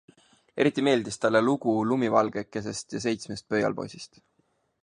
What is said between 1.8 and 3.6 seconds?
Lumivalgekesest ja seitsmest